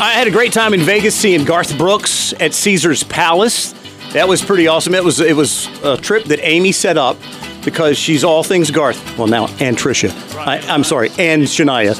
[0.00, 3.74] I had a great time in Vegas seeing Garth Brooks at Caesar's Palace.
[4.14, 4.94] That was pretty awesome.
[4.94, 7.18] It was it was a trip that Amy set up
[7.62, 9.18] because she's all things Garth.
[9.18, 10.10] Well, now and Trisha.
[10.38, 11.94] I, I'm sorry, and Shania.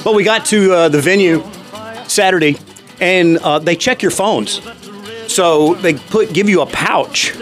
[0.04, 1.44] but we got to uh, the venue
[2.08, 2.56] Saturday,
[3.00, 4.60] and uh, they check your phones.
[5.32, 7.32] So they put give you a pouch,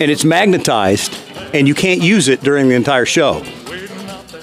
[0.00, 1.18] and it's magnetized,
[1.54, 3.42] and you can't use it during the entire show.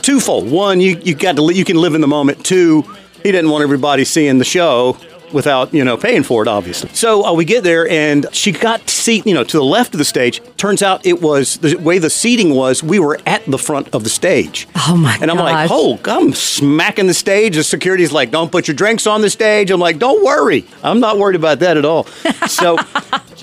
[0.02, 2.44] Twofold: one, you you got to li- you can live in the moment.
[2.44, 2.84] Two,
[3.24, 4.98] he didn't want everybody seeing the show
[5.34, 6.90] without you know paying for it obviously.
[6.94, 9.98] So uh, we get there and she got seat you know to the left of
[9.98, 10.42] the stage.
[10.58, 14.04] Turns out it was the way the seating was we were at the front of
[14.04, 14.68] the stage.
[14.76, 15.70] Oh my god and i'm like gosh.
[15.72, 17.56] oh i'm smacking the stage.
[17.56, 19.72] The security's like don't put your drinks on the stage.
[19.72, 20.66] I'm like don't worry.
[20.84, 22.08] I'm not worried about that at all.
[22.48, 22.78] So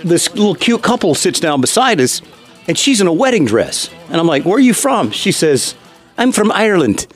[0.05, 2.21] this little cute couple sits down beside us
[2.69, 3.91] and she's in a wedding dress.
[4.09, 5.11] And i'm like where are you from?
[5.11, 5.75] She says
[6.17, 7.07] i'm from ireland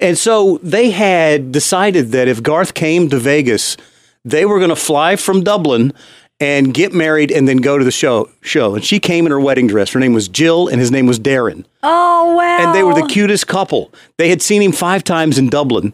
[0.00, 3.76] and so they had decided that if Garth came to Vegas,
[4.24, 5.92] they were going to fly from Dublin
[6.40, 8.28] and get married and then go to the show.
[8.40, 8.74] Show.
[8.74, 9.92] And she came in her wedding dress.
[9.92, 11.64] Her name was Jill and his name was Darren.
[11.82, 12.58] Oh wow!
[12.60, 13.92] And they were the cutest couple.
[14.16, 15.92] They had seen him five times in Dublin,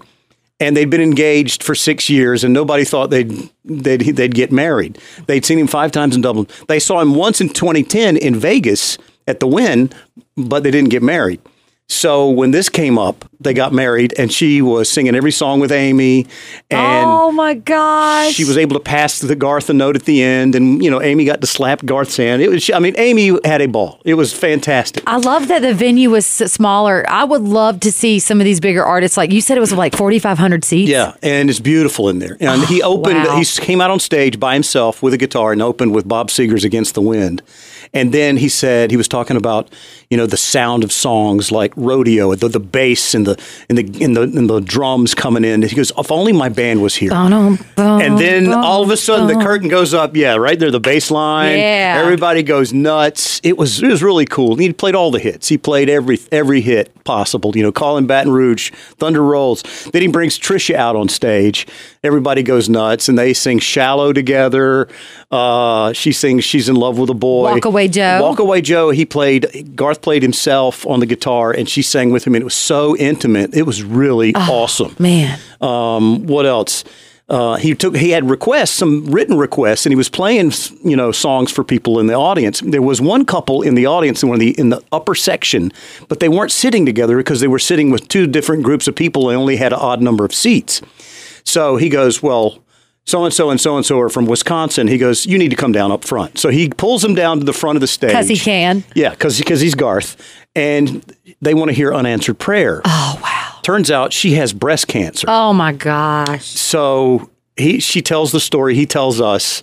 [0.61, 4.99] and they'd been engaged for six years, and nobody thought they'd they'd they'd get married.
[5.27, 6.47] They'd seen him five times in Dublin.
[6.69, 9.91] They saw him once in 2010 in Vegas at the Wynn,
[10.37, 11.41] but they didn't get married.
[11.89, 15.71] So when this came up, they got married, and she was singing every song with
[15.71, 16.27] Amy,
[16.71, 18.33] and oh my gosh!
[18.33, 21.01] she was able to pass the Garth a note at the end, and you know
[21.01, 22.43] Amy got to slap Garth's hand.
[22.43, 24.01] It was, I mean, Amy had a ball.
[24.05, 25.05] It was fantastic.
[25.07, 27.05] I love that the venue was smaller.
[27.09, 29.17] I would love to see some of these bigger artists.
[29.17, 30.91] Like you said, it was like forty five hundred seats.
[30.91, 32.37] Yeah, and it's beautiful in there.
[32.41, 33.25] And he oh, opened.
[33.25, 33.39] wow.
[33.39, 36.65] He came out on stage by himself with a guitar and opened with Bob Seger's
[36.65, 37.43] "Against the Wind."
[37.93, 39.73] And then he said he was talking about
[40.11, 44.05] you know the sound of songs like rodeo, the, the bass and the and the
[44.05, 45.63] and the and the drums coming in.
[45.63, 48.91] He goes, "If only my band was here." Bum, bum, And then bum, all of
[48.91, 50.17] a sudden the curtain goes up.
[50.17, 51.59] Yeah, right there, the bass line.
[51.59, 52.01] Yeah.
[52.03, 53.41] Everybody goes nuts.
[53.43, 54.57] It was it was really cool.
[54.57, 55.49] He played all the hits.
[55.49, 57.57] He played every every hit possible.
[57.57, 59.63] You know, Calling Baton Rouge, Thunder Rolls.
[59.93, 61.67] Then he brings Trisha out on stage.
[62.03, 64.89] Everybody goes nuts, and they sing "Shallow" together.
[65.31, 68.21] Uh, she sings "She's in Love with a Boy." Walk Away Joe.
[68.23, 68.91] Walk Away Joe.
[68.91, 69.75] He played.
[69.77, 72.97] Garth played himself on the guitar, and she sang with him, and it was so
[72.97, 73.55] intimate.
[73.55, 74.95] It was really awesome.
[74.99, 76.85] Man, Um, what else?
[77.29, 77.97] Uh, he took.
[77.97, 80.53] He had requests, some written requests, and he was playing,
[80.85, 82.61] you know, songs for people in the audience.
[82.61, 85.73] There was one couple in the audience in one of the in the upper section,
[86.09, 89.29] but they weren't sitting together because they were sitting with two different groups of people.
[89.29, 90.81] and only had an odd number of seats.
[91.45, 92.59] So he goes, well.
[93.07, 94.89] So and so and so and so are from Wisconsin.
[94.89, 96.39] He goes, you need to come down up front.
[96.39, 98.83] So he pulls him down to the front of the stage because he can.
[98.95, 100.17] Yeah, because because he's Garth,
[100.57, 101.05] and
[101.41, 102.83] they want to hear unanswered prayer.
[102.85, 103.61] oh wow!
[103.63, 105.27] Turns out she has breast cancer.
[105.31, 106.45] Oh my gosh!
[106.47, 109.63] So he she tells the story, he tells us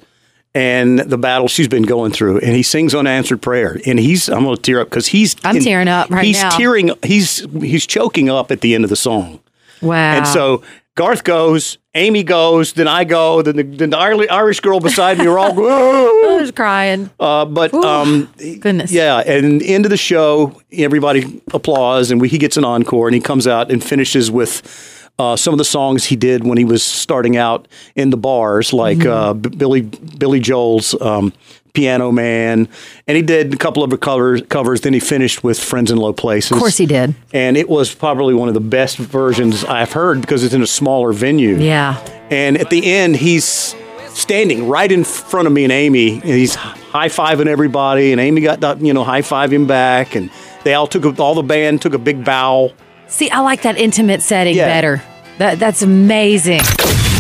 [0.56, 4.44] and the battle she's been going through and he sings unanswered prayer and he's I'm
[4.44, 6.50] going to tear up cuz he's I'm tearing up right he's now.
[6.50, 9.40] He's tearing he's he's choking up at the end of the song.
[9.82, 9.96] Wow!
[10.18, 10.62] And so
[10.96, 15.26] Garth goes, Amy goes, then I go, then the, then the Irish girl beside me
[15.26, 17.10] are all I was crying.
[17.20, 18.92] Uh, but um, Goodness.
[18.92, 23.16] yeah, and end of the show, everybody applauds, and we, he gets an encore, and
[23.16, 26.66] he comes out and finishes with uh, some of the songs he did when he
[26.66, 29.10] was starting out in the bars, like Mm-hmm.
[29.12, 31.34] uh, B- Billy Billy Joel's um,
[31.74, 32.68] "Piano Man,"
[33.08, 34.42] and he did a couple of covers.
[34.50, 34.82] Covers.
[34.82, 37.16] Then he finished with "Friends in Low Places." Of course he did.
[37.34, 40.68] And it was probably one of the best versions I've heard because it's in a
[40.68, 41.56] smaller venue.
[41.58, 41.98] Yeah.
[42.30, 43.76] And at the end, he's
[44.10, 48.12] standing right in front of me and Amy, and he's high fiving everybody.
[48.12, 50.30] And Amy got you know high five him back, and
[50.64, 52.72] they all took a, all the band took a big bow.
[53.08, 54.68] See, I like that intimate setting Yeah.
[54.68, 55.02] better.
[55.40, 56.62] That that's amazing.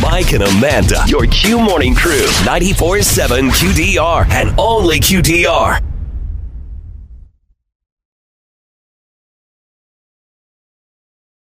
[0.04, 5.93] Mike and Amanda, your Q Morning Crew, 94 7 QDR, and only QDR.